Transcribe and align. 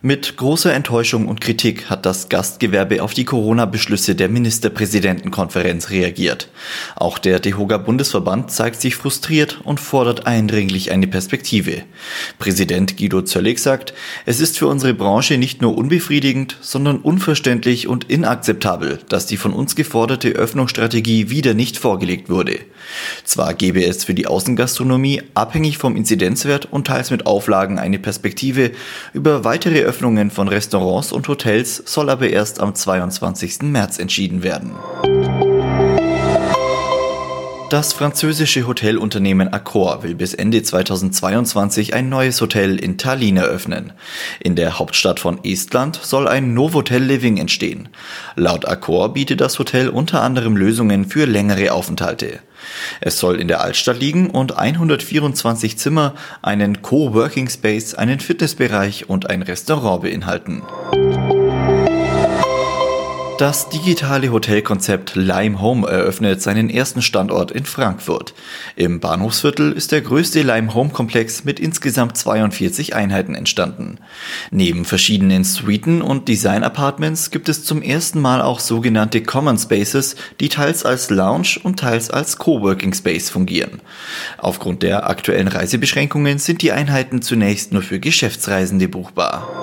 Mit 0.00 0.36
großer 0.36 0.72
Enttäuschung 0.72 1.28
und 1.28 1.40
Kritik 1.40 1.90
hat 1.90 2.06
das 2.06 2.28
Gastgewerbe 2.28 3.02
auf 3.02 3.14
die 3.14 3.24
Corona-Beschlüsse 3.24 4.14
der 4.14 4.28
Ministerpräsidentenkonferenz 4.28 5.90
reagiert. 5.90 6.48
Auch 6.96 7.18
der 7.18 7.40
DEHOGA 7.40 7.78
Bundesverband 7.78 8.50
zeigt 8.50 8.80
sich 8.80 8.96
frustriert 8.96 9.60
und 9.64 9.80
fordert 9.80 10.26
eindringlich 10.26 10.92
eine 10.92 11.06
Perspektive. 11.06 11.82
Präsident 12.38 12.96
Guido 12.96 13.22
Zöllig 13.22 13.58
sagt, 13.58 13.92
es 14.24 14.40
ist 14.40 14.58
für 14.58 14.68
unsere 14.68 14.94
Branche 14.94 15.36
nicht 15.36 15.62
nur 15.62 15.76
unbefriedigend, 15.76 16.56
sondern 16.60 16.98
unverständlich 16.98 17.88
und 17.88 18.08
inakzeptabel, 18.08 19.00
dass 19.08 19.26
die 19.26 19.36
von 19.36 19.52
uns 19.52 19.74
geforderte 19.74 20.28
Öffnungsstrategie 20.30 21.28
wieder 21.28 21.54
nicht 21.54 21.76
vorgelegt 21.76 22.30
wurde. 22.30 22.60
Zwar 23.24 23.52
gebe 23.52 23.84
es 23.84 24.04
für 24.04 24.14
die 24.14 24.26
Außengastronomie 24.26 25.22
abhängig 25.34 25.76
vom 25.78 25.96
Inzidenzwert 25.96 26.66
und 26.70 26.86
teils 26.86 27.10
mit 27.10 27.26
Auflagen 27.26 27.78
eine 27.78 27.98
Perspektive 27.98 28.70
über 29.12 29.44
weitere 29.44 29.57
Öffnungen 29.82 30.30
von 30.30 30.46
Restaurants 30.46 31.10
und 31.10 31.26
Hotels 31.26 31.82
soll 31.84 32.10
aber 32.10 32.30
erst 32.30 32.60
am 32.60 32.76
22. 32.76 33.62
März 33.62 33.98
entschieden 33.98 34.44
werden. 34.44 34.76
Das 37.70 37.92
französische 37.92 38.66
Hotelunternehmen 38.66 39.52
Accor 39.52 40.02
will 40.02 40.14
bis 40.14 40.32
Ende 40.32 40.62
2022 40.62 41.92
ein 41.92 42.08
neues 42.08 42.40
Hotel 42.40 42.78
in 42.78 42.96
Tallinn 42.96 43.36
eröffnen. 43.36 43.92
In 44.40 44.56
der 44.56 44.78
Hauptstadt 44.78 45.20
von 45.20 45.44
Estland 45.44 46.00
soll 46.02 46.28
ein 46.28 46.54
Novotel 46.54 47.02
Living 47.02 47.36
entstehen. 47.36 47.90
Laut 48.36 48.66
Accor 48.66 49.12
bietet 49.12 49.42
das 49.42 49.58
Hotel 49.58 49.90
unter 49.90 50.22
anderem 50.22 50.56
Lösungen 50.56 51.04
für 51.04 51.26
längere 51.26 51.72
Aufenthalte. 51.74 52.38
Es 53.02 53.18
soll 53.18 53.38
in 53.38 53.48
der 53.48 53.60
Altstadt 53.60 54.00
liegen 54.00 54.30
und 54.30 54.56
124 54.56 55.76
Zimmer, 55.76 56.14
einen 56.40 56.80
Coworking 56.80 57.50
Space, 57.50 57.92
einen 57.94 58.20
Fitnessbereich 58.20 59.10
und 59.10 59.28
ein 59.28 59.42
Restaurant 59.42 60.02
beinhalten. 60.02 60.62
Das 63.38 63.68
digitale 63.68 64.32
Hotelkonzept 64.32 65.14
Lime 65.14 65.62
Home 65.62 65.86
eröffnet 65.86 66.42
seinen 66.42 66.68
ersten 66.68 67.02
Standort 67.02 67.52
in 67.52 67.66
Frankfurt. 67.66 68.34
Im 68.74 68.98
Bahnhofsviertel 68.98 69.70
ist 69.70 69.92
der 69.92 70.00
größte 70.00 70.42
Lime 70.42 70.74
Home 70.74 70.90
Komplex 70.90 71.44
mit 71.44 71.60
insgesamt 71.60 72.16
42 72.16 72.96
Einheiten 72.96 73.36
entstanden. 73.36 73.98
Neben 74.50 74.84
verschiedenen 74.84 75.44
Suiten 75.44 76.02
und 76.02 76.26
Design 76.26 76.64
Apartments 76.64 77.30
gibt 77.30 77.48
es 77.48 77.62
zum 77.62 77.80
ersten 77.80 78.20
Mal 78.20 78.42
auch 78.42 78.58
sogenannte 78.58 79.22
Common 79.22 79.56
Spaces, 79.56 80.16
die 80.40 80.48
teils 80.48 80.84
als 80.84 81.08
Lounge 81.08 81.60
und 81.62 81.78
teils 81.78 82.10
als 82.10 82.38
Coworking 82.38 82.92
Space 82.92 83.30
fungieren. 83.30 83.82
Aufgrund 84.38 84.82
der 84.82 85.08
aktuellen 85.08 85.46
Reisebeschränkungen 85.46 86.38
sind 86.38 86.60
die 86.60 86.72
Einheiten 86.72 87.22
zunächst 87.22 87.72
nur 87.72 87.82
für 87.82 88.00
Geschäftsreisende 88.00 88.88
buchbar. 88.88 89.62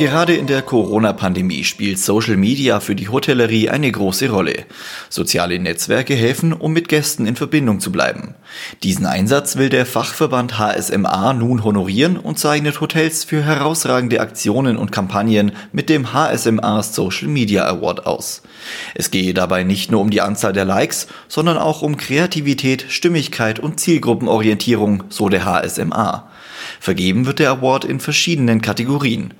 Gerade 0.00 0.34
in 0.34 0.46
der 0.46 0.62
Corona-Pandemie 0.62 1.62
spielt 1.62 1.98
Social 1.98 2.38
Media 2.38 2.80
für 2.80 2.94
die 2.94 3.10
Hotellerie 3.10 3.68
eine 3.68 3.92
große 3.92 4.30
Rolle. 4.30 4.64
Soziale 5.10 5.58
Netzwerke 5.58 6.14
helfen, 6.14 6.54
um 6.54 6.72
mit 6.72 6.88
Gästen 6.88 7.26
in 7.26 7.36
Verbindung 7.36 7.80
zu 7.80 7.92
bleiben. 7.92 8.34
Diesen 8.82 9.04
Einsatz 9.04 9.56
will 9.56 9.68
der 9.68 9.84
Fachverband 9.84 10.58
HSMA 10.58 11.34
nun 11.34 11.64
honorieren 11.64 12.16
und 12.16 12.38
zeichnet 12.38 12.80
Hotels 12.80 13.24
für 13.24 13.42
herausragende 13.42 14.22
Aktionen 14.22 14.78
und 14.78 14.90
Kampagnen 14.90 15.52
mit 15.70 15.90
dem 15.90 16.14
HSMA 16.14 16.82
Social 16.82 17.28
Media 17.28 17.66
Award 17.66 18.06
aus. 18.06 18.40
Es 18.94 19.10
gehe 19.10 19.34
dabei 19.34 19.64
nicht 19.64 19.90
nur 19.90 20.00
um 20.00 20.08
die 20.08 20.22
Anzahl 20.22 20.54
der 20.54 20.64
Likes, 20.64 21.08
sondern 21.28 21.58
auch 21.58 21.82
um 21.82 21.98
Kreativität, 21.98 22.86
Stimmigkeit 22.88 23.58
und 23.58 23.78
Zielgruppenorientierung, 23.78 25.04
so 25.10 25.28
der 25.28 25.44
HSMA. 25.44 26.30
Vergeben 26.78 27.26
wird 27.26 27.38
der 27.38 27.50
Award 27.50 27.84
in 27.84 28.00
verschiedenen 28.00 28.62
Kategorien. 28.62 29.34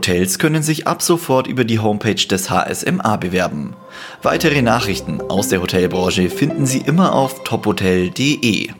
Hotels 0.00 0.38
können 0.38 0.62
sich 0.62 0.86
ab 0.86 1.02
sofort 1.02 1.46
über 1.46 1.64
die 1.64 1.78
Homepage 1.78 2.14
des 2.14 2.48
HSMA 2.48 3.16
bewerben. 3.16 3.74
Weitere 4.22 4.62
Nachrichten 4.62 5.20
aus 5.20 5.48
der 5.48 5.60
Hotelbranche 5.60 6.30
finden 6.30 6.64
Sie 6.64 6.78
immer 6.78 7.14
auf 7.14 7.44
tophotel.de. 7.44 8.70